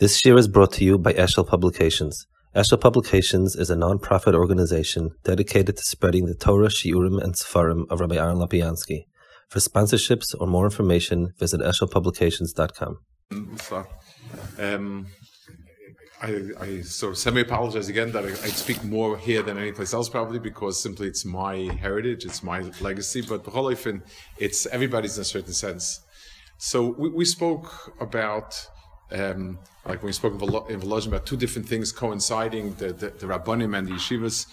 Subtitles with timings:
[0.00, 2.26] This year is brought to you by Eshel Publications.
[2.56, 8.00] Eshel Publications is a non-profit organization dedicated to spreading the Torah, Shiurim, and Sefarim of
[8.00, 9.04] Rabbi Aaron Lapiansky.
[9.50, 13.00] For sponsorships or more information, visit eshelpublications.com.
[14.58, 15.06] Um,
[16.22, 20.08] I, I sort of semi-apologize again that I, I speak more here than anyplace else,
[20.08, 23.20] probably because simply it's my heritage, it's my legacy.
[23.20, 24.00] But B'chol
[24.38, 26.00] it's everybody's in a certain sense.
[26.56, 28.66] So we, we spoke about
[29.12, 30.38] um, like when we spoke in
[30.80, 34.46] Volozhin about two different things coinciding, the, the, the Rabbanim and the yeshivas,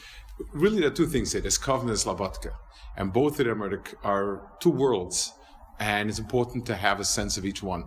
[0.53, 1.41] really there are two things here.
[1.41, 2.51] There's Kovna and Slobodka.
[2.95, 5.31] And both of them are, are two worlds.
[5.79, 7.85] And it's important to have a sense of each one.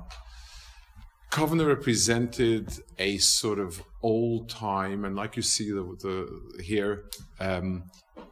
[1.31, 7.05] Kovna represented a sort of old time, and like you see the, the here,
[7.39, 7.85] um,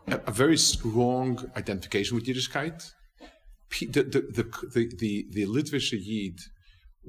[0.08, 2.90] a, a, very strong identification with Yiddishkeit.
[3.80, 6.40] The, the, the, the, the, the Litvish Yid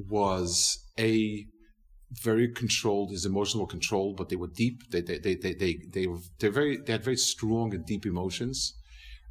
[0.07, 1.45] was a
[2.11, 3.11] very controlled.
[3.11, 4.89] His emotions were controlled, but they were deep.
[4.91, 8.05] They they they they they, they were they very they had very strong and deep
[8.05, 8.73] emotions,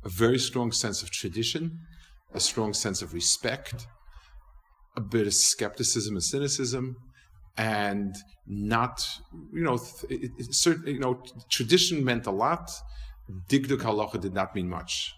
[0.04, 1.80] a very strong sense of tradition,
[2.32, 3.86] a strong sense of respect,
[4.96, 6.96] a bit of skepticism and cynicism,
[7.56, 8.14] and
[8.46, 9.06] not
[9.52, 9.78] you know
[10.08, 12.70] it, it, certain you know tradition meant a lot.
[13.50, 15.14] Digduk halacha did not mean much,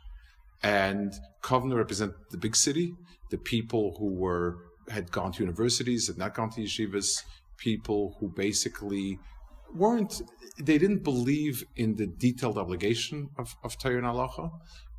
[0.62, 2.94] and Kovna represent the big city,
[3.30, 4.56] the people who were
[4.90, 7.22] had gone to universities, had not gone to yeshivas,
[7.56, 9.18] people who basically
[9.74, 10.22] weren't,
[10.58, 14.50] they didn't believe in the detailed obligation of, of Torah and Halacha,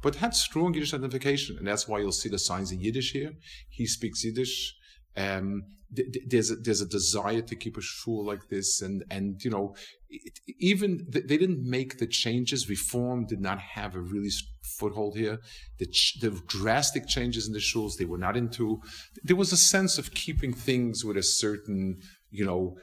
[0.02, 1.58] but had strong Yiddish identification.
[1.58, 3.34] And that's why you'll see the signs in Yiddish here.
[3.70, 4.76] He speaks Yiddish.
[5.18, 9.52] Um, there's a, there's a desire to keep a shul like this, and and you
[9.52, 9.76] know,
[10.10, 12.70] it, even they didn't make the changes.
[12.70, 14.30] Reform did not have a really
[14.64, 15.40] foothold here.
[15.80, 15.88] The,
[16.22, 18.82] the drastic changes in the shuls they were not into.
[19.24, 22.78] There was a sense of keeping things with a certain you know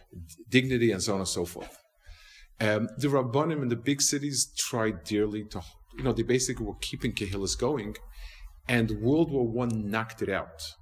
[0.51, 1.79] dignity and so on and so forth.
[2.61, 5.63] Um, the rabbanim in the big cities tried dearly to
[5.97, 7.97] you know they basically were keeping kehillas going,
[8.69, 10.75] and World War One knocked it out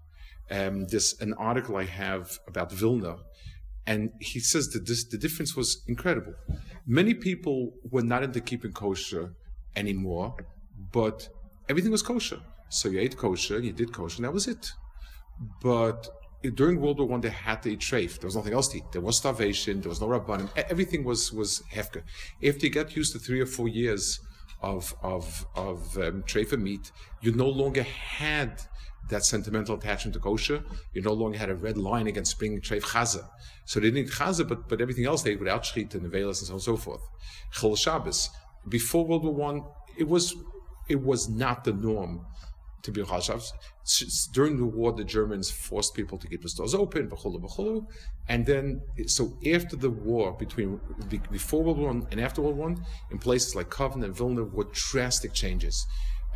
[0.50, 3.16] um, this an article I have about Vilna,
[3.86, 6.34] and he says that this, the difference was incredible.
[6.86, 9.34] Many people were not into keeping kosher
[9.74, 10.34] anymore,
[10.92, 11.28] but
[11.68, 12.40] everything was kosher.
[12.68, 14.72] So you ate kosher, you did kosher, and that was it.
[15.62, 16.08] But
[16.54, 18.18] during World War One, they had to eat treif.
[18.18, 18.92] There was nothing else to eat.
[18.92, 19.80] There was starvation.
[19.80, 20.48] There was no rabbanim.
[20.56, 22.02] Everything was was hefker.
[22.40, 24.20] If you got used to three or four years
[24.62, 26.90] of of of um, treif meat,
[27.20, 28.62] you no longer had
[29.08, 30.62] that sentimental attachment to kosher.
[30.92, 33.28] You no longer had a red line against bringing treif chaza.
[33.64, 36.46] So they didn't eat chaza, but, but everything else they without shchit and nevelas and
[36.48, 37.02] so on and so forth.
[37.54, 38.30] Chol Shabbos.
[38.68, 39.64] Before World War One,
[39.96, 40.34] it was
[40.88, 42.26] it was not the norm
[42.82, 43.52] to be Chol Shabbos.
[44.32, 47.86] During the war, the Germans forced people to keep the stores open, b'chulu, b'chulu.
[48.28, 50.80] and then so after the war between
[51.30, 54.42] before World War One and after World War One, in places like Kovna and Vilna,
[54.42, 55.86] were drastic changes.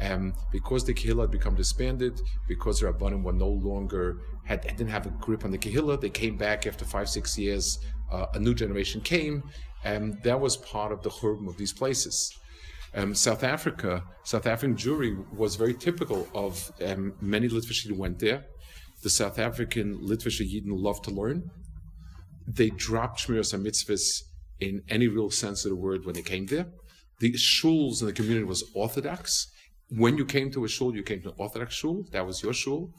[0.01, 4.89] Um, because the Kehillah had become disbanded, because the Rabbanim were no longer, had, didn't
[4.89, 7.79] have a grip on the Kehillah, they came back after five, six years,
[8.11, 9.43] uh, a new generation came,
[9.85, 12.33] and that was part of the churban of these places.
[12.95, 18.19] Um, South Africa, South African Jewry was very typical of um, many Litvish who went
[18.19, 18.47] there.
[19.03, 21.51] The South African Litvish Yidden loved to learn.
[22.47, 24.23] They dropped Shmiras and mitzvahs
[24.59, 26.67] in any real sense of the word when they came there.
[27.21, 29.47] The shuls in the community was orthodox
[29.91, 32.05] when you came to a shul, you came to an Orthodox shul.
[32.13, 32.91] That was your shul,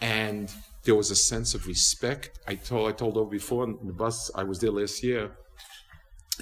[0.00, 0.52] and
[0.84, 2.38] there was a sense of respect.
[2.46, 4.30] I told I told over before in the bus.
[4.34, 5.30] I was there last year,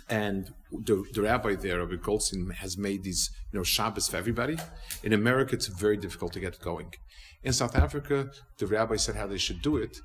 [0.08, 4.56] and the, the rabbi there, Rabbi Goldstein, has made these you know Shabbos for everybody.
[5.02, 6.92] In America, it's very difficult to get going.
[7.42, 9.98] In South Africa, the rabbi said how they should do it.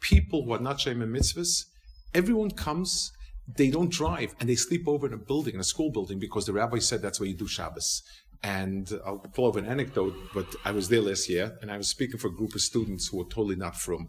[0.00, 1.64] People who are not Shem mitzvahs,
[2.12, 3.12] everyone comes
[3.56, 6.46] they don't drive and they sleep over in a building, in a school building, because
[6.46, 8.02] the rabbi said that's where you do Shabbos.
[8.42, 11.88] And I'll pull up an anecdote, but I was there last year and I was
[11.88, 14.08] speaking for a group of students who were totally not from.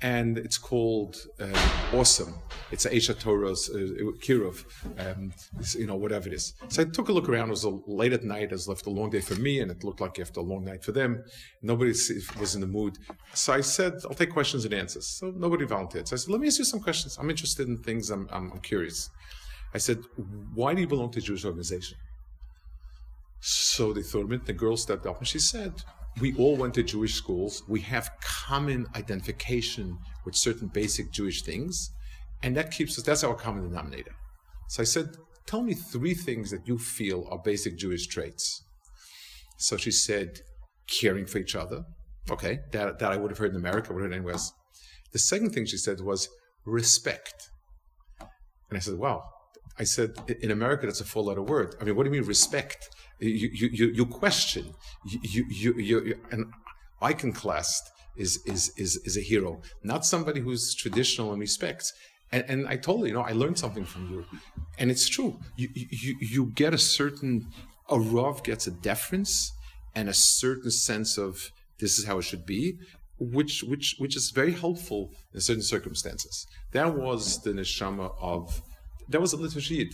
[0.00, 2.34] And it's called uh, Awesome.
[2.72, 3.78] It's Aisha Toros, uh,
[4.20, 4.64] Kirov,
[4.98, 5.32] um,
[5.78, 6.54] you know, whatever it is.
[6.68, 7.48] So I took a look around.
[7.48, 8.44] It was a, late at night.
[8.44, 10.64] It was left a long day for me, and it looked like after a long
[10.64, 11.22] night for them.
[11.62, 11.92] Nobody
[12.40, 12.98] was in the mood.
[13.32, 15.06] So I said, I'll take questions and answers.
[15.06, 16.08] So nobody volunteered.
[16.08, 17.16] So I said, let me ask you some questions.
[17.20, 18.10] I'm interested in things.
[18.10, 19.08] I'm, I'm, I'm curious.
[19.72, 19.98] I said,
[20.52, 21.96] why do you belong to a Jewish organization?
[23.44, 24.40] So they him in.
[24.44, 25.82] The girl stepped up and she said,
[26.20, 27.64] We all went to Jewish schools.
[27.68, 31.90] We have common identification with certain basic Jewish things.
[32.44, 34.14] And that keeps us, that's our common denominator.
[34.68, 38.62] So I said, Tell me three things that you feel are basic Jewish traits.
[39.56, 40.40] So she said,
[40.88, 41.82] caring for each other.
[42.30, 44.52] Okay, that, that I would have heard in America, would have heard anywhere else.
[45.12, 46.28] The second thing she said was
[46.64, 47.50] respect.
[48.20, 49.24] And I said, wow.
[49.78, 51.74] I said, in America, that's a four letter word.
[51.80, 52.88] I mean, what do you mean respect?
[53.22, 54.74] You, you, you, question.
[55.04, 56.50] You, you, you, an
[57.00, 61.92] iconoclast is, is, is, is a hero, not somebody who's traditional and respects.
[62.32, 64.24] And, and I told you know, I learned something from you.
[64.78, 65.38] And it's true.
[65.56, 67.46] You, you, you get a certain,
[67.88, 69.52] a Rav gets a deference
[69.94, 72.78] and a certain sense of this is how it should be,
[73.20, 76.46] which, which, which is very helpful in certain circumstances.
[76.72, 78.62] That was the neshama of,
[79.08, 79.90] that was a liturgy.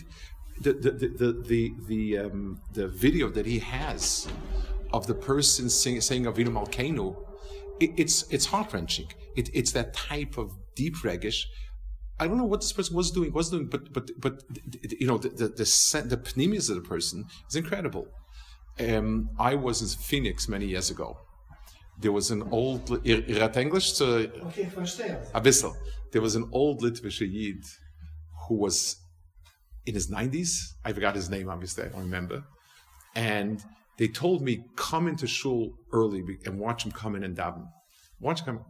[0.61, 4.29] The, the, the, the, the, the, um, the video that he has
[4.93, 7.17] of the person sing, saying Avinu Malkeinu,
[7.81, 9.09] it, it's, it's heart wrenching.
[9.37, 11.45] It, it's that type of deep regish
[12.21, 14.43] I don't know what this person was doing, was doing, but but but
[14.99, 18.09] you know the the the, the pneumias of the person is incredible.
[18.81, 21.17] Um, I was in Phoenix many years ago.
[22.01, 22.91] There was an old.
[23.05, 23.93] Ir, ir English?
[23.93, 24.07] So,
[24.49, 25.19] okay, verstehe.
[25.35, 25.77] A bissel.
[26.13, 27.65] There was an old Litvish Yid
[28.47, 28.97] who was
[29.89, 30.51] in his 90s.
[30.85, 32.45] I forgot his name, obviously, I don't remember.
[33.15, 33.65] And
[33.99, 37.67] they told me, come into shul early and watch him come in and daven.
[38.21, 38.65] Watch him come.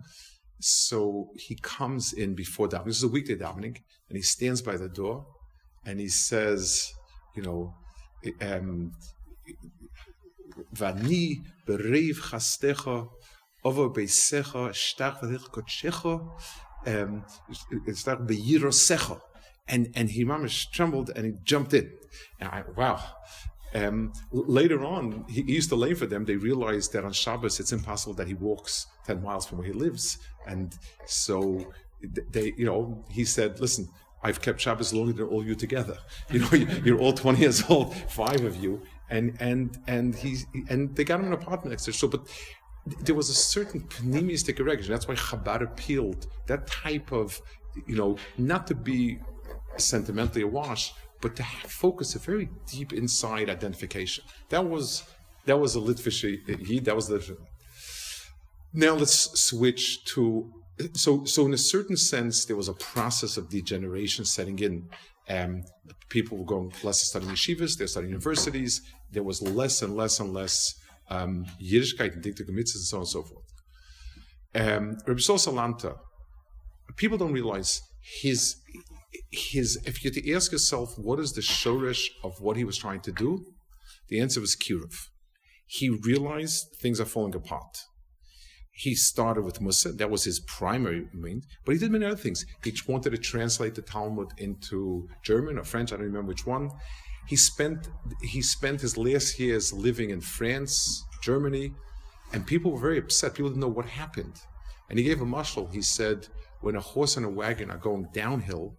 [0.61, 2.87] So he comes in before davening.
[2.87, 3.77] This is a weekday davening,
[4.09, 5.27] and he stands by the door,
[5.87, 6.93] and he says,
[7.37, 7.75] you know,
[8.41, 8.93] um,
[10.75, 11.27] "Vani
[11.67, 13.09] bereiv chastecha
[13.65, 16.15] over beisecha shtach v'lich kodshecha
[16.85, 19.21] shtach beyirosecha."
[19.69, 21.93] And and he mamish trembled and he jumped in.
[22.41, 23.03] And I, wow.
[23.75, 26.25] Um, later on, he used to lay for them.
[26.25, 29.75] They realized that on Shabbos it's impossible that he walks ten miles from where he
[29.75, 30.75] lives, and
[31.05, 31.71] so
[32.31, 33.87] they, you know, he said, "Listen,
[34.23, 35.99] I've kept Shabbos longer than all you together.
[36.31, 36.53] You know,
[36.85, 40.39] you're all 20 years old, five of you, and and and he
[40.69, 42.27] and they got him an apartment next to So, but
[43.01, 44.93] there was a certain pneumistic erection.
[44.93, 47.41] That's why Chabad appealed that type of,
[47.87, 49.19] you know, not to be
[49.81, 54.25] sentimentally awash, but to focus a very deep inside identification.
[54.51, 55.05] That was
[55.47, 56.85] that was a Litvish Yid.
[56.85, 57.37] That was the.
[58.73, 60.53] Now let's switch to
[60.95, 64.89] so so in a certain sense there was a process of degeneration setting in.
[65.29, 65.63] Um,
[66.09, 68.81] people were going less to study yeshivas, they're studying universities.
[69.11, 70.75] There was less and less and less
[71.11, 73.45] um, Yiddishkeit and Diktik and so on and so forth.
[74.55, 75.97] Um, Rabbi Sol Salanta,
[76.97, 77.83] people don't realize
[78.21, 78.57] his
[79.31, 83.01] his, if you to ask yourself, what is the shoresh of what he was trying
[83.03, 83.45] to do?
[84.09, 84.95] The answer was kiruv.
[85.67, 87.77] He realized things are falling apart.
[88.73, 92.47] He started with Musa, that was his primary mean, but he did many other things.
[92.63, 96.71] He wanted to translate the Talmud into German or French, I don't remember which one.
[97.27, 97.89] He spent
[98.23, 101.73] he spent his last years living in France, Germany,
[102.33, 103.35] and people were very upset.
[103.35, 104.37] People didn't know what happened.
[104.89, 105.71] And he gave a mushal.
[105.73, 106.29] He said,
[106.61, 108.77] when a horse and a wagon are going downhill,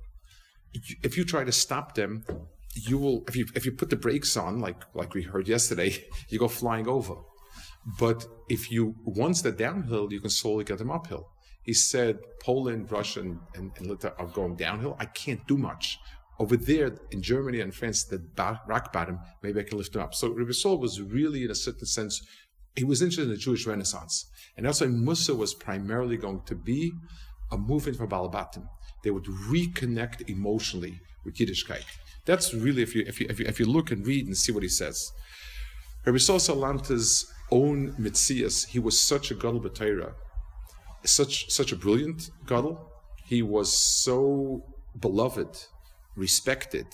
[0.74, 2.24] if you try to stop them,
[2.76, 6.06] you will if you if you put the brakes on, like like we heard yesterday,
[6.30, 7.16] you go flying over.
[8.00, 11.32] But if you once they're downhill, you can slowly get them uphill.
[11.64, 14.96] He said Poland, Russia, and, and, and are going downhill.
[15.00, 16.00] I can't do much.
[16.40, 18.24] Over there in Germany and France, the
[18.66, 20.16] rock bottom, maybe I can lift them up.
[20.16, 22.26] So Saul was really, in a certain sense,
[22.76, 24.32] he was interested in the Jewish Renaissance.
[24.56, 26.94] And that's why Musa was primarily going to be
[27.52, 28.66] a movement for Balabatim
[29.04, 31.84] they would reconnect emotionally with Yiddishkeit.
[32.26, 34.52] That's really, if you, if you, if you, if you look and read and see
[34.52, 35.12] what he says.
[36.06, 40.14] Rabbi Sol Salanta's own Mitzias, he was such a Gadol B'Torah,
[41.04, 42.80] such, such a brilliant Gadol.
[43.26, 44.64] He was so
[45.00, 45.66] beloved,
[46.16, 46.88] respected,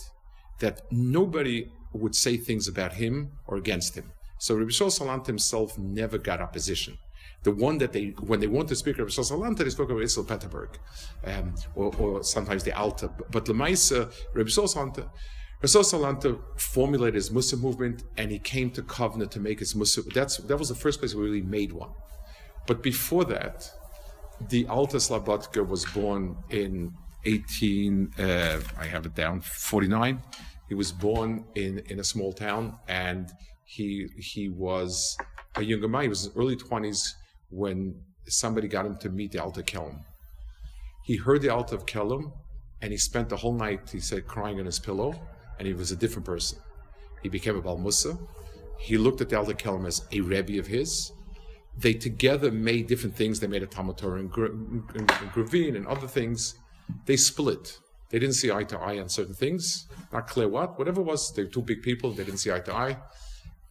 [0.60, 4.12] that nobody would say things about him or against him.
[4.38, 6.98] So Rabbi Sol Salanta himself never got opposition
[7.46, 10.26] the one that they, when they want to speak of Salanta, they spoke of Isel
[10.26, 10.72] Petterberg,
[11.32, 13.08] um, or, or, sometimes the Alta.
[13.32, 19.60] But Lemaisa, Rabbi Salanta formulated his Musa movement, and he came to Kovna to make
[19.60, 20.02] his Musa.
[20.02, 21.92] That's that was the first place we really made one.
[22.66, 23.70] But before that,
[24.50, 26.94] the Alta Slobodka was born in
[27.26, 28.14] 18.
[28.18, 30.20] Uh, I have it down 49.
[30.68, 33.32] He was born in in a small town, and
[33.64, 35.16] he he was
[35.56, 36.02] a younger man.
[36.04, 37.14] He was in his early 20s
[37.56, 37.96] when
[38.28, 40.02] somebody got him to meet the Alta Kelm.
[41.06, 42.34] He heard the Alta of Kelm
[42.82, 45.16] and he spent the whole night, he said, crying on his pillow,
[45.58, 46.60] and he was a different person.
[47.24, 48.20] He became a Balmusa.
[48.78, 51.12] He looked at the Alta Kelm as a Rebbe of his.
[51.78, 53.40] They together made different things.
[53.40, 56.56] They made a Talmud and Gravin and other things.
[57.06, 57.80] They split.
[58.10, 59.88] They didn't see eye to eye on certain things.
[60.12, 60.78] Not clear what.
[60.78, 62.12] Whatever it was, they were two big people.
[62.12, 62.98] They didn't see eye to eye.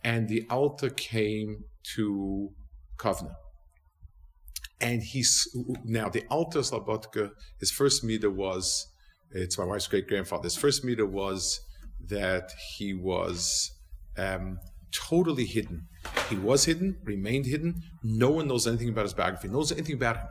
[0.02, 1.64] And the Alta came
[1.94, 2.50] to
[2.98, 3.34] Kovna
[4.84, 5.48] and he's
[5.84, 8.86] now the Alter Slobodka, his first meter was,
[9.30, 10.44] it's my wife's great grandfather.
[10.44, 11.60] His first meter was
[12.06, 13.72] that he was
[14.18, 14.58] um,
[14.92, 15.86] totally hidden.
[16.28, 17.82] He was hidden, remained hidden.
[18.02, 20.28] No one knows anything about his biography, knows anything about him.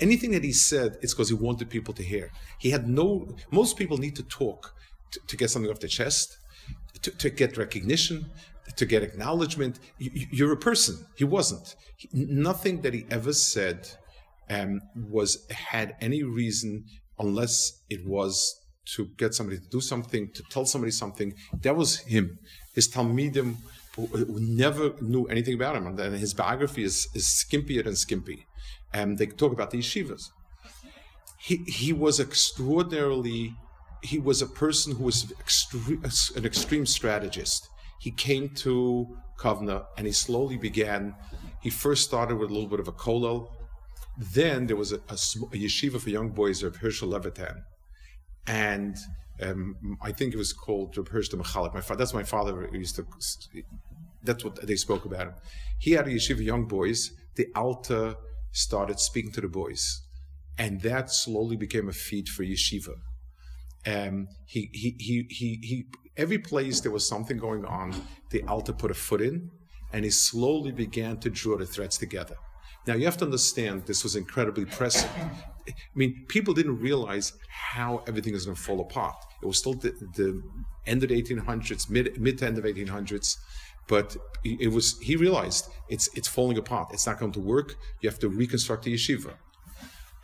[0.00, 2.32] Anything that he said, it's because he wanted people to hear.
[2.58, 4.74] He had no, most people need to talk
[5.12, 6.36] to, to get something off their chest,
[7.02, 8.26] to, to get recognition,
[8.76, 9.78] to get acknowledgement.
[9.98, 11.06] You, are a person.
[11.16, 11.74] He wasn't.
[12.12, 13.88] Nothing that he ever said
[14.50, 16.84] um, was had any reason
[17.18, 18.54] unless it was
[18.94, 21.34] to get somebody to do something, to tell somebody something.
[21.62, 22.38] That was him.
[22.74, 23.56] His Talmidim
[24.28, 28.46] never knew anything about him, and his biography is, is skimpier than skimpy.
[28.92, 30.30] And they talk about the yeshivas.
[31.40, 33.54] He, he was extraordinarily,
[34.02, 37.68] he was a person who was extre- an extreme strategist
[37.98, 41.14] he came to Kovna and he slowly began.
[41.60, 43.50] He first started with a little bit of a kollel.
[44.16, 47.62] Then there was a, a, a yeshiva for young boys of Herschel Levitan.
[48.46, 48.96] And
[49.40, 51.74] um, I think it was called Reb Hirsch Mechalik.
[51.74, 53.06] My that's my father used to.
[54.22, 55.34] That's what they spoke about him.
[55.78, 57.12] He had a yeshiva young boys.
[57.36, 58.16] The Alta
[58.50, 60.02] started speaking to the boys,
[60.58, 62.94] and that slowly became a feed for yeshiva.
[63.86, 65.86] Um, he, he, he, he, he
[66.18, 67.94] Every place there was something going on,
[68.30, 69.50] the Alta put a foot in,
[69.92, 72.36] and he slowly began to draw the threads together.
[72.86, 75.10] Now you have to understand this was incredibly pressing.
[75.68, 79.16] I mean, people didn't realize how everything was going to fall apart.
[79.42, 80.42] It was still the, the
[80.86, 83.36] end of the 1800s, mid mid to end of 1800s,
[83.86, 84.98] but it was.
[85.00, 86.88] He realized it's it's falling apart.
[86.92, 87.76] It's not going to work.
[88.00, 89.34] You have to reconstruct the yeshiva.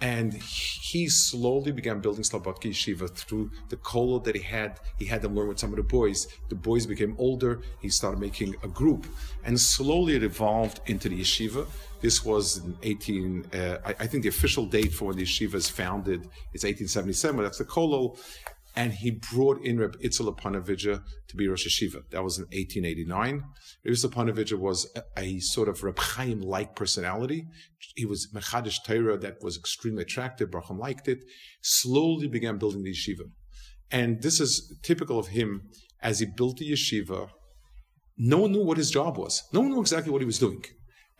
[0.00, 4.80] And he slowly began building Slobodka Yeshiva through the kollel that he had.
[4.98, 6.28] He had them learn with some of the boys.
[6.48, 7.62] The boys became older.
[7.80, 9.06] He started making a group.
[9.44, 11.66] And slowly it evolved into the yeshiva.
[12.00, 15.54] This was in 18, uh, I, I, think the official date for when the yeshiva
[15.54, 16.20] is founded
[16.52, 17.42] is 1877.
[17.42, 18.18] That's the kollel
[18.76, 22.11] and he brought in Reb Itzel Panovija to be Rosh Hashiva.
[22.11, 23.43] That was in 1889.
[23.85, 27.47] Reb Itzel Panovija was a, a, sort of Reb Chaim-like personality.
[27.95, 30.50] He was Mechadish Torah that was extremely attractive.
[30.50, 31.21] Bracham liked it.
[31.62, 33.31] Slowly began building the yeshiva.
[33.90, 35.62] And this is typical of him
[36.02, 37.28] as he built the yeshiva.
[38.16, 39.43] No one knew what his job was.
[39.52, 40.64] No one knew exactly what he was doing.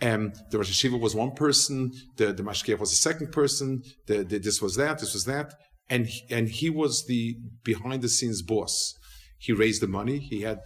[0.03, 4.39] Um, the Rosh Hashiva was one person, the, the was a second person, the, the,
[4.39, 5.55] this was that, this was that
[5.89, 8.95] and and he was the behind the scenes boss.
[9.39, 10.19] He raised the money.
[10.19, 10.61] He had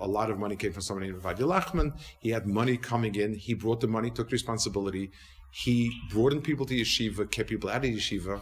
[0.00, 1.98] a lot of money came from somebody named Vadia Lachman.
[2.20, 3.34] He had money coming in.
[3.34, 5.10] He brought the money, took responsibility.
[5.52, 8.40] He brought in people to yeshiva, kept people out of yeshiva,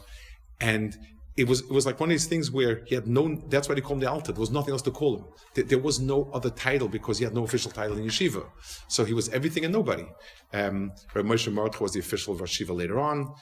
[0.60, 0.96] and
[1.36, 3.36] it was it was like one of these things where he had no.
[3.48, 4.32] That's why they called him the Alta.
[4.32, 5.24] There was nothing else to call him.
[5.66, 8.44] There, was no other title because he had no official title in yeshiva.
[8.88, 10.06] So he was everything and nobody.
[10.52, 13.34] Um, Rabbi Moshe Mordcha was the official of yeshiva later on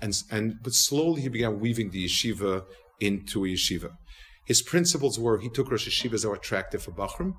[0.00, 2.64] and, and but slowly he began weaving the yeshiva
[3.00, 3.90] into a yeshiva.
[4.44, 7.34] His principles were he took Rosh Yeshivas that were attractive for Bachram,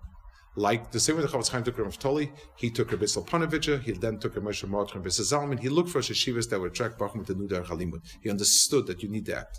[0.57, 3.91] like the same way the Chofetz Chaim took Rav Toli, he took Rabbi Panovich, he
[3.91, 5.59] then took Moshe Mordechai and Zalman.
[5.59, 8.01] He looked for Yeshivas that would attract Bachram to Nudar Halimud.
[8.21, 9.49] He understood that you need that.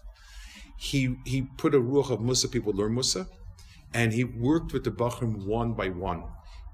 [0.77, 3.27] He he put a ruach of Musa, people learn Musa,
[3.95, 6.25] and he worked with the Bachram one by one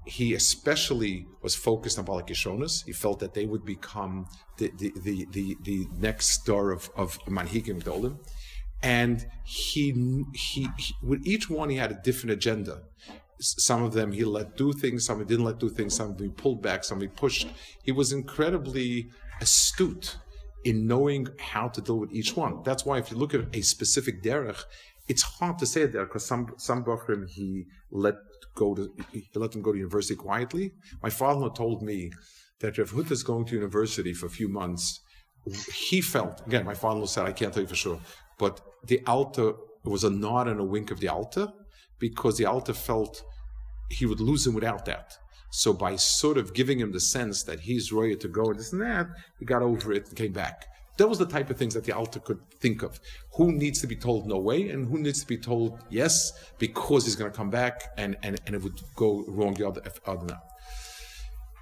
[0.05, 2.85] he especially was focused on Balakishonas.
[2.85, 7.17] He felt that they would become the, the, the, the, the next star of, of
[7.25, 8.19] Manhigim Gdolim.
[8.83, 12.83] And he, he, he, with each one, he had a different agenda.
[13.39, 16.29] Some of them he let do things, some he didn't let do things, some he
[16.29, 17.47] pulled back, some he pushed.
[17.83, 19.09] He was incredibly
[19.41, 20.17] astute
[20.63, 22.63] in knowing how to deal with each one.
[22.63, 24.63] That's why if you look at a specific derech,
[25.07, 28.15] it's hard to say there because some some Bachrim he let
[28.55, 30.73] go to he let them go to university quietly.
[31.03, 32.11] My father told me
[32.59, 35.01] that if is going to university for a few months,
[35.73, 36.65] he felt again.
[36.65, 37.99] My father said I can't tell you for sure,
[38.39, 41.53] but the Alta was a nod and a wink of the Alta
[41.99, 43.23] because the Alta felt
[43.89, 45.17] he would lose him without that.
[45.51, 48.73] So by sort of giving him the sense that he's ready to go and this
[48.73, 49.07] and that,
[49.39, 50.65] he got over it and came back.
[50.97, 52.99] That was the type of things that the Alta could think of.
[53.33, 57.05] Who needs to be told no way and who needs to be told yes because
[57.05, 60.25] he's going to come back and, and, and it would go wrong the other, other
[60.27, 60.41] now.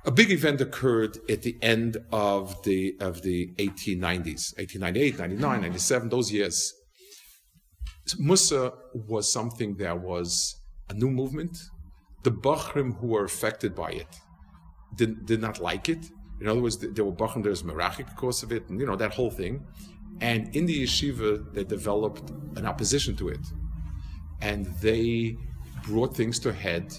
[0.05, 6.09] A big event occurred at the end of the of the 1890s, 1898, 99, 97,
[6.09, 6.73] those years.
[8.19, 10.59] Musa was something that was
[10.89, 11.57] a new movement.
[12.23, 14.19] The Bachrim who were affected by it
[14.95, 16.05] did, did not like it.
[16.43, 19.13] In other words, there were Bachim, there's Merachik because of it, and you know, that
[19.13, 19.65] whole thing.
[20.19, 23.39] And in the yeshiva, they developed an opposition to it.
[24.41, 25.37] And they
[25.85, 26.93] brought things to a head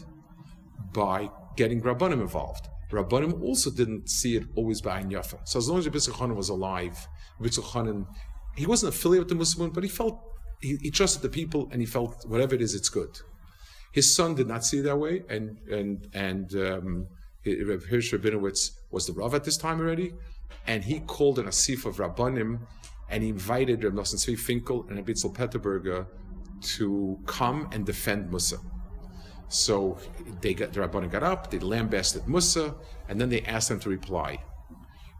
[0.94, 2.68] by getting Rabbanim involved.
[2.90, 5.46] Rabbanim also didn't see it always by Yafa.
[5.46, 6.96] So as long as Chanan was alive,
[7.42, 8.06] Chanan,
[8.56, 10.18] he wasn't affiliated with the Muslim, but he felt
[10.62, 13.20] he, he, trusted the people and he felt whatever it is, it's good.
[13.92, 17.06] His son did not see it that way, and and and um,
[17.46, 20.14] Reb Hirsch Rabinowitz was the Rav at this time already,
[20.66, 22.60] and he called an asif of Rabbanim,
[23.10, 26.06] and he invited Reb Nosson Tzvi Finkel and Reb Petterberger
[26.76, 28.58] to come and defend Musa.
[29.48, 29.98] So
[30.40, 32.74] they got the Rabbanim got up, they lambasted Musa,
[33.08, 34.42] and then they asked them to reply.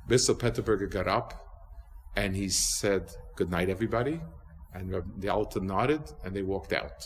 [0.08, 1.44] Bitzel Petterberger got up
[2.16, 4.20] and he said, Good night, everybody.
[4.74, 7.04] And the Alta nodded and they walked out.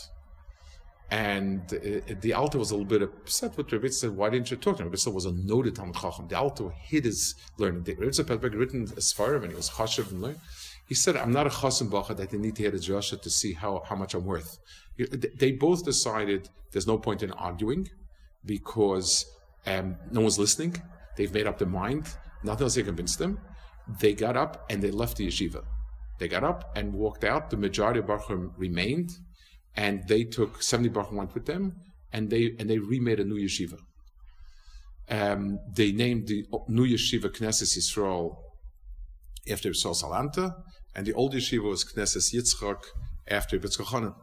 [1.11, 4.57] And uh, the Alta was a little bit upset with Rebbe said, Why didn't you
[4.57, 4.91] talk to him?
[4.91, 6.27] Rebbe was a noted Talmud Chacham.
[6.27, 7.83] The Alta hid his learning.
[7.83, 10.39] Rebbe Petterberger written as far and he was Chashav and learned.
[10.89, 13.29] He said, I'm not a Chasam Bacha that they need to hear the Joshua to
[13.29, 14.57] see how, how much I'm worth.
[14.97, 17.89] They both decided there's no point in arguing
[18.43, 19.25] because
[19.67, 20.81] um, no one's listening.
[21.15, 22.09] They've made up their mind.
[22.43, 23.39] Nothing else can convince them.
[23.99, 25.63] They got up and they left the yeshiva.
[26.17, 27.49] They got up and walked out.
[27.49, 29.11] The majority of Baruchim remained,
[29.75, 31.75] and they took 70 Baruchim went with them,
[32.11, 33.77] and they and they remade a new yeshiva.
[35.09, 38.35] Um, they named the new yeshiva Knesset Yisrael
[39.51, 40.55] after Yisrael Salanta,
[40.95, 42.83] and the old yeshiva was Knesset Yitzchak
[43.27, 44.15] after Yitzchak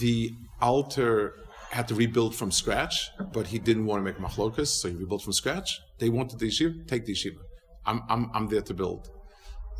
[0.00, 1.34] The Alter
[1.70, 5.22] had to rebuild from scratch, but he didn't want to make machlokas, so he rebuilt
[5.22, 5.80] from scratch.
[5.98, 7.38] They wanted the yeshiva, take the yeshiva.
[7.86, 9.08] I'm, I'm, I'm there to build.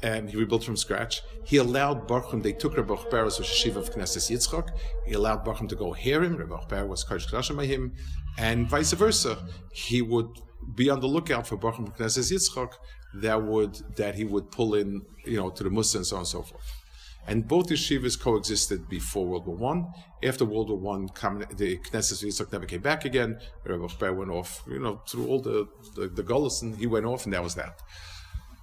[0.03, 1.23] And he rebuilt from scratch.
[1.45, 4.71] He allowed Baruchim, they took Rabbi Ber as Yeshiva of Knesset Yitzchak.
[5.07, 6.37] He allowed Baruchim to go hear him.
[6.37, 7.93] Rabbi Ber was Kodesh Kedashim by him.
[8.37, 9.39] And vice versa.
[9.73, 10.29] He would
[10.75, 12.73] be on the lookout for Baruchim of Knesset Yitzchak
[13.15, 16.21] that would, that he would pull in, you know, to the Muslims and so on
[16.21, 16.83] and so forth.
[17.27, 19.93] And both yeshivas coexisted before World War One.
[20.25, 23.39] After World War One, the Knesset Yitzchak never came back again.
[23.65, 27.25] Rabbi Ber went off, you know, through all the the, the Gullison, he went off,
[27.25, 27.81] and that was that.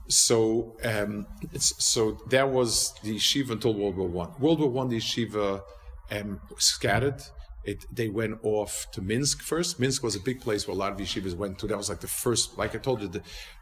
[0.10, 4.32] So, um, so that was the yeshiva until World War One.
[4.40, 5.62] World War One, the yeshiva
[6.12, 7.22] um, scattered.
[7.64, 9.80] It, they went off to Minsk first.
[9.80, 11.68] Minsk was a big place where a lot of yeshivas went to.
[11.68, 13.22] That was like the first, like I told you, the,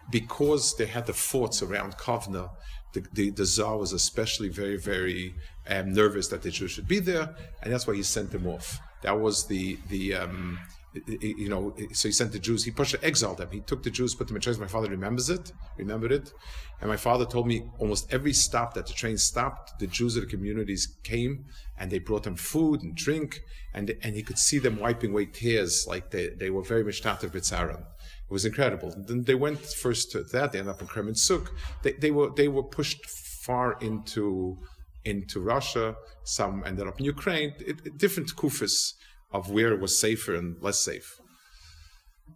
[0.10, 2.50] because they had the forts around Kovna,
[2.94, 5.36] the, the, the Tsar was especially very, very
[5.68, 8.80] um, nervous that the Jews should be there, and that's why he sent them off.
[9.02, 10.60] That was the the um,
[11.06, 12.64] you know, so he sent the Jews.
[12.64, 13.50] He pushed exiled them.
[13.52, 14.60] He took the Jews, put them in trains.
[14.60, 16.34] My father remembers it, remembered it,
[16.82, 20.24] and my father told me almost every stop that the train stopped, the Jews of
[20.24, 21.46] the communities came
[21.78, 23.42] and they brought them food and drink,
[23.74, 27.06] and and he could see them wiping away tears, like they, they were very much
[27.06, 27.82] of Bitzaran.
[27.82, 28.94] It was incredible.
[28.98, 30.52] Then they went first to that.
[30.52, 31.50] They ended up in Kremenchuk.
[31.84, 34.58] They, they were they were pushed far into
[35.06, 35.96] into Russia.
[36.24, 37.54] Some ended up in Ukraine.
[37.60, 38.94] It, different kufis
[39.32, 41.20] of where it was safer and less safe.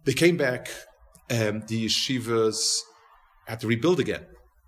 [0.04, 0.68] They came back.
[1.30, 2.80] Um, the yeshivas
[3.46, 4.26] had to rebuild again.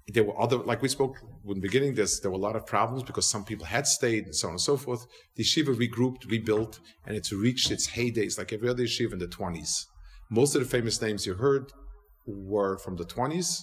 [0.08, 2.66] There were other, like we spoke in the beginning, there's, there were a lot of
[2.66, 5.06] problems because some people had stayed and so on and so forth.
[5.36, 9.26] The yeshiva regrouped, rebuilt, and it's reached its heydays like every other yeshiva in the
[9.26, 9.86] 20s.
[10.30, 11.72] Most of the famous names you heard
[12.26, 13.62] were from the 20s.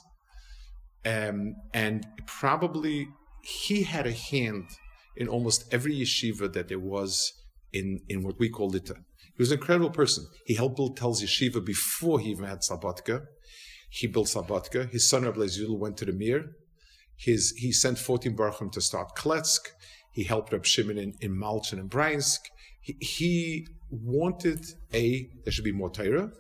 [1.06, 3.08] Um, and probably
[3.44, 4.66] he had a hand
[5.16, 7.34] in almost every yeshiva that there was
[7.74, 8.96] in, in what we call Lita.
[8.96, 10.26] He was an incredible person.
[10.46, 13.26] He helped build Telz Yeshiva before he even had Slobodka.
[13.90, 14.90] He built Slobodka.
[14.92, 16.52] His son Rabbi Zul went to the Mir.
[17.16, 19.70] His, he sent 14 Baruchim to start Kletsk.
[20.12, 22.40] He helped Reb Shimon in, in Malchin and Bryansk.
[22.82, 26.32] He, he wanted A, there should be more Torah.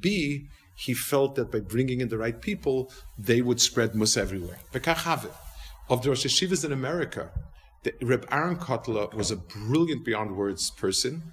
[0.00, 4.58] B, he felt that by bringing in the right people, they would spread Musa everywhere.
[5.90, 7.30] Of the Rosh Yeshivas in America,
[7.82, 11.32] the, Reb Aaron Kotler was a brilliant beyond words person.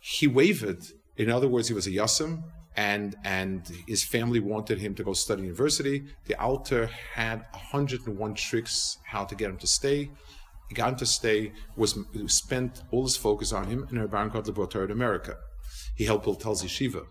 [0.00, 0.84] He wavered.
[1.16, 2.42] In other words, he was a Yasim,
[2.76, 6.04] and and his family wanted him to go study university.
[6.26, 10.10] The Alter had 101 tricks how to get him to stay.
[10.68, 14.30] He got him to stay, was spent all his focus on him, and Reb Aaron
[14.30, 15.36] Kotler brought her to America.
[15.96, 17.06] He helped build Telz Yeshiva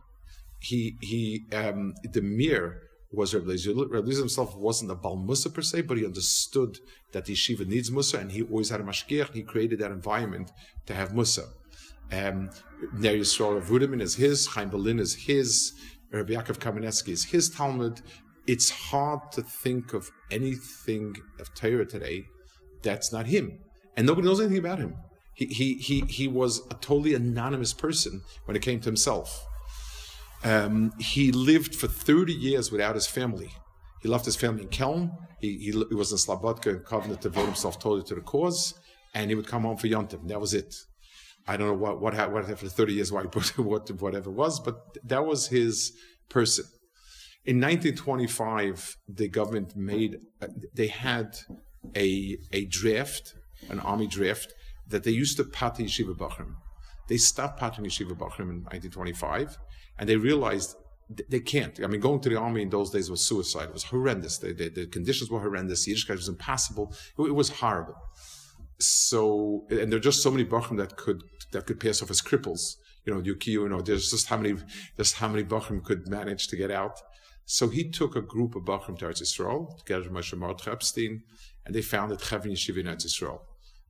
[0.63, 2.81] he he um, the mir
[3.13, 3.89] was Rabbi Lezer.
[3.89, 6.79] Rabbi Lezer himself wasn't a Bal Musa per se, but he understood
[7.11, 9.33] that the yeshiva needs Musa, and he always had a mashgiach.
[9.33, 10.51] He created that environment
[10.87, 11.45] to have Musa.
[12.11, 12.49] Um,
[12.93, 15.73] Ner Yisrael of Ruderman is his, Chaim Berlin is his,
[16.11, 18.01] Rabbi Yaakov Kamenetsky is his Talmud.
[18.45, 22.25] It's hard to think of anything of Torah today
[22.83, 23.59] that's not him,
[23.95, 24.95] and nobody knows anything about him.
[25.33, 29.47] He he he he was a totally anonymous person when it came to himself.
[30.43, 33.49] Um, he lived for 30 years without his family.
[34.01, 35.11] He left his family in Kelm.
[35.39, 38.73] He, he, he was in Slobodka and Kovna to devote himself totally to the cause,
[39.13, 40.27] and he would come home for Yontif.
[40.27, 40.73] That was it.
[41.47, 43.23] I don't know what what happened after 30 years, why
[43.57, 45.91] what whatever it was, but that was his
[46.29, 46.65] person.
[47.45, 51.35] In 1925, the government made, uh, they had
[51.93, 53.33] a, a draft,
[53.69, 54.53] an army draft,
[54.87, 56.55] that they used to pat Yeshiva Bachrim.
[57.07, 59.57] They stopped patting Yeshiva Bachrim in 1925,
[59.99, 60.75] and they realized
[61.29, 61.79] they can't.
[61.83, 63.69] I mean, going to the army in those days was suicide.
[63.69, 64.37] It was horrendous.
[64.37, 65.87] They, they, the conditions were horrendous.
[65.87, 66.95] Yiddishkeit was impossible.
[67.17, 67.95] It, it, was horrible.
[68.79, 72.21] So, and there are just so many Bachrim that could that could pass off as
[72.21, 72.77] cripples.
[73.05, 74.59] You know, you, you know, there's just how many,
[74.97, 76.99] just how many Bachrim could manage to get out.
[77.45, 81.23] So he took a group of Bachrim to Eretz Yisrael, together with Moshe Mordechai Epstein,
[81.65, 83.41] and they founded Chevron Yeshiva in Eretz Yisrael.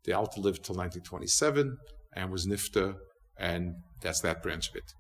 [0.05, 1.77] The Alta lived till 1927
[2.15, 2.95] and was Nifta,
[3.37, 4.93] and that's that branch of it.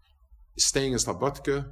[0.57, 1.69] Staying in Slobodka,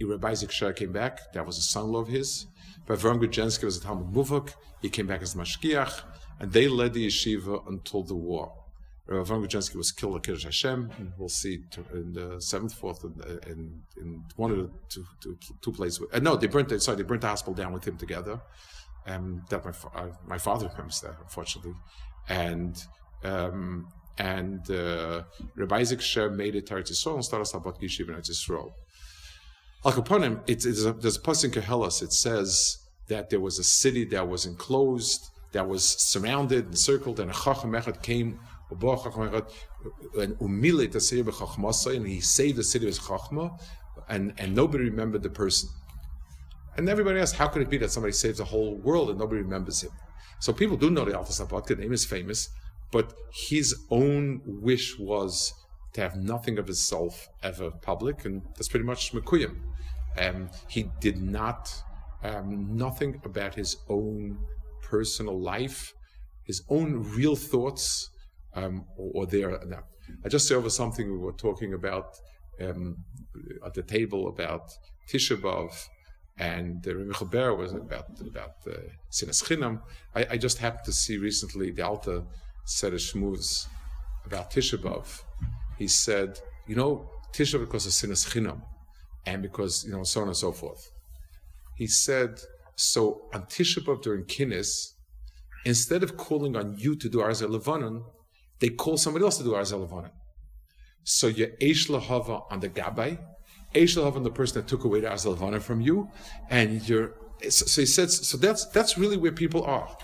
[0.00, 2.46] Rabbi Sher came back, that was a son-in-law of his.
[2.86, 3.20] But Avram
[3.64, 6.02] was a Talmud Muvak, he came back as Mashgiach,
[6.40, 8.52] and they led the yeshiva until the war.
[9.08, 11.60] Avram Grodzinski was killed at Kiddush Hashem, and we'll see
[11.92, 13.14] in the seventh, fourth, in,
[13.46, 16.04] in, in one of the two, two, two places.
[16.12, 16.82] Uh, no, they burnt.
[16.82, 18.40] Sorry, they burnt the hospital down with him together.
[19.06, 21.74] Um, that my uh, my father remembers that, unfortunately,
[22.28, 22.76] and
[23.22, 23.86] um,
[24.18, 25.22] and uh,
[25.54, 28.72] Rabbi Isaac Sher made it Eretz Yisrael and started Sabbat Yeshiva in Eretz Yisrael.
[29.84, 33.64] Al Kaponim, it's, a, there's a post in Koheles, it says that there was a
[33.64, 40.92] city that was enclosed, that was surrounded, encircled, and a Chacham Echad came, and umilit
[40.92, 43.58] the city of and he saved the city of Chachma,
[44.08, 45.68] and, and nobody remembered the person.
[46.76, 49.40] And everybody asked, how could it be that somebody saves the whole world and nobody
[49.40, 49.92] remembers him?
[50.40, 52.50] So people do know the Alta Sabbat, the name is famous,
[52.96, 53.12] but
[53.50, 55.52] his own wish was
[55.92, 59.54] to have nothing of himself ever public, and that's pretty much Mekuyim.
[60.24, 61.62] Um, he did not,
[62.22, 64.38] um, nothing about his own
[64.82, 65.92] personal life,
[66.44, 68.08] his own real thoughts,
[68.54, 69.50] um, or, or there.
[69.66, 69.82] Now,
[70.24, 72.06] I just saw over something we were talking about
[72.62, 72.96] um,
[73.66, 74.64] at the table about
[75.10, 75.72] Tisha B'Av,
[76.38, 76.82] and
[77.18, 79.82] Chaber was about about uh, Sinas Chinam.
[80.14, 82.24] I, I, just happened to see recently the Alta
[82.66, 83.68] said a shmuz
[84.26, 85.22] about Tisha B'Av,
[85.78, 88.60] he said, you know, Tisha because of sinas chinam,
[89.24, 90.90] and because you know so on and so forth.
[91.76, 92.40] He said,
[92.74, 94.94] so on Tisha B'av during Kinnis,
[95.64, 98.02] instead of calling on you to do Arzel
[98.58, 100.10] they call somebody else to do Arzel.
[101.04, 103.18] So you're Eish Lahava on the Gabbai,
[103.74, 106.10] Eish Lahava on the person that took away the Arzel from you,
[106.50, 107.14] and you're.
[107.48, 109.96] So he said, so that's that's really where people are.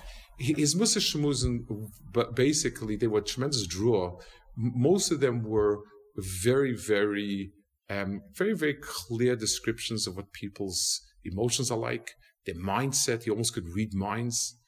[0.42, 1.66] His Musa Shemuzin,
[2.12, 4.18] but basically they were tremendous draw
[4.56, 5.80] most of them were
[6.16, 7.52] very, very,
[7.88, 12.10] um, very, very clear descriptions of what people's emotions are like,
[12.46, 13.26] their mindset.
[13.26, 14.58] You almost could read minds.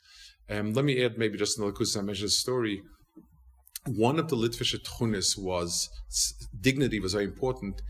[0.49, 2.83] Um, let me add maybe just another because I mentioned a story.
[3.87, 5.89] One of the Litvische Tchunis was
[6.61, 7.83] dignity was very important.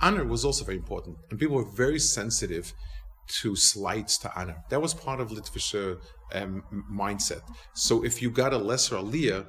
[0.00, 2.72] Honor was also very important, and people were very sensitive
[3.28, 4.56] to slights to honor.
[4.70, 5.98] That was part of Litvische
[6.32, 7.42] um, mindset.
[7.74, 9.46] So if you got a lesser aliyah,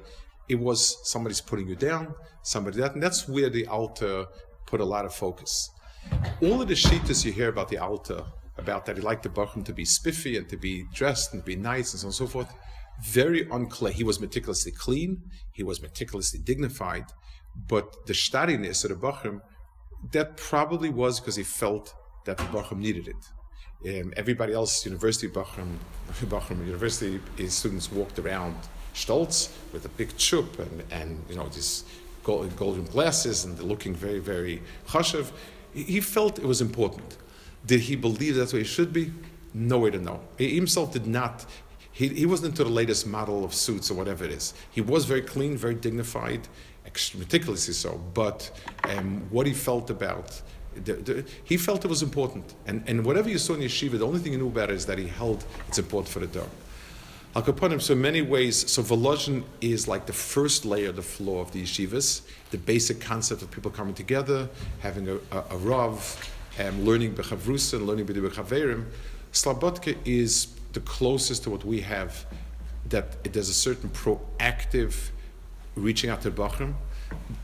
[0.48, 4.28] it was somebody's putting you down, somebody that, and that's where the Alta
[4.66, 5.70] put a lot of focus.
[6.42, 8.24] All of the shitas you hear about the Alta,
[8.58, 11.46] about that he liked the Bachram to be spiffy and to be dressed and to
[11.46, 12.52] be nice and so on and so forth,
[13.02, 13.92] very unclear.
[13.92, 17.06] He was meticulously clean, he was meticulously dignified,
[17.68, 19.40] but the stadiness of the Bachram,
[20.12, 21.94] that probably was because he felt
[22.26, 23.16] that the Bachram needed it.
[23.84, 25.76] Um, everybody else, university Bachram,
[26.26, 28.56] Bachram university, his students walked around
[28.94, 31.84] stolz with a big chup and, and you know, these
[32.22, 35.32] gold, golden glasses and looking very, very chashav.
[35.74, 37.16] He felt it was important.
[37.66, 39.12] Did he believe that's what he should be?
[39.54, 40.20] No way to know.
[40.38, 41.46] He himself did not.
[41.92, 44.54] He, he wasn't into the latest model of suits or whatever it is.
[44.70, 46.48] He was very clean, very dignified,
[47.16, 48.00] meticulously so.
[48.14, 48.50] But
[48.84, 50.40] um, what he felt about
[50.74, 52.54] the, the, he felt it was important.
[52.66, 54.86] And, and whatever you saw in yeshiva, the only thing he knew about it is
[54.86, 56.48] that he held it's important for the dog.
[57.34, 61.40] Al Kaponim, so in many ways, so Volozhin is like the first layer, the floor
[61.40, 66.30] of the yeshivas, the basic concept of people coming together, having a, a, a Rav,
[66.58, 68.84] um, learning Bechavrusa and learning B'di Bechaverim.
[69.32, 72.26] Slobodka is the closest to what we have,
[72.90, 75.08] that it, there's a certain proactive
[75.74, 76.74] reaching out to Bachram.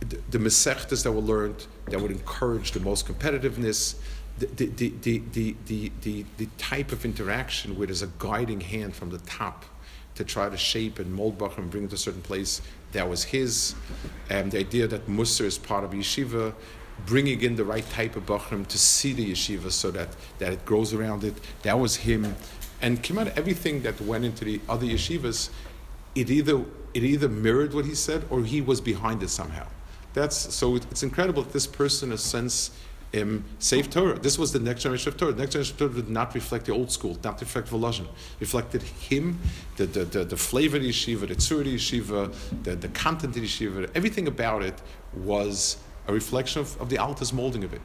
[0.01, 3.97] The, the Mesechtas that were learned that would encourage the most competitiveness,
[4.39, 8.95] the, the, the, the, the, the, the type of interaction where there's a guiding hand
[8.95, 9.65] from the top
[10.15, 12.61] to try to shape and mold Bachram and bring it to a certain place.
[12.93, 13.75] That was his.
[14.29, 16.55] And the idea that Musar is part of yeshiva,
[17.07, 20.65] bringing in the right type of Bachram to see the yeshiva so that, that it
[20.65, 22.35] grows around it, that was him.
[22.81, 25.51] And out everything that went into the other yeshivas,
[26.15, 29.67] it either, it either mirrored what he said or he was behind it somehow.
[30.15, 32.71] That's, so it's incredible that this person, in a sense,
[33.15, 34.19] um, save Torah.
[34.19, 35.33] This was the next generation of Torah.
[35.33, 38.07] The next generation of Torah did not reflect the old school, not reflect Volozhin.
[38.41, 39.39] Reflected him,
[39.77, 42.89] the, the, the, the flavor of the yeshiva, the tzur of the yeshiva, the, the
[42.89, 44.81] content the yeshiva, everything about it
[45.15, 47.83] was a reflection of, of the Alta's molding of it.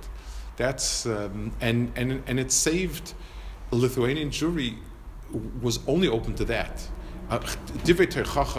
[0.58, 3.14] That's, um, and, and, and it saved
[3.72, 4.78] a Lithuanian Jewry
[5.62, 6.88] was only open to that.
[7.34, 7.40] Uh,
[7.84, 8.06] Divrei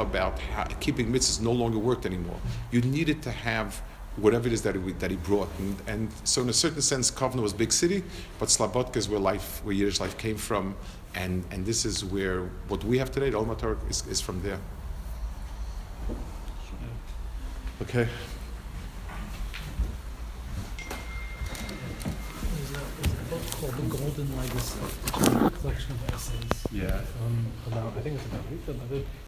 [0.03, 2.41] about how keeping mitzvahs no longer worked anymore.
[2.73, 3.81] You needed to have
[4.17, 5.49] whatever it is that he, that he brought.
[5.61, 8.03] And, and so, in a certain sense, Kovna was big city,
[8.41, 10.75] but Slobodka is where life, where Yiddish life came from,
[11.15, 13.57] and, and this is where what we have today, the Olma
[13.89, 14.59] is, is from there.
[17.83, 18.09] Okay.
[22.57, 24.79] There's a, there's a book called The Golden Legacy,
[25.61, 27.01] collection of essays Yeah.
[27.25, 28.91] um, about, I think it's about, about